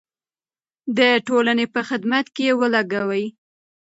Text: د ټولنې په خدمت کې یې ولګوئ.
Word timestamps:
د 0.97 0.99
ټولنې 1.27 1.65
په 1.73 1.81
خدمت 1.89 2.25
کې 2.35 2.43
یې 2.49 2.53
ولګوئ. 2.59 3.25